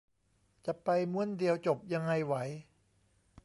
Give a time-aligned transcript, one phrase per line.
[0.65, 2.35] จะไปม้วนเดียวจบยังไงไหว